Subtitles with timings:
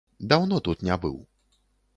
[0.31, 1.15] Даўно тут не быў.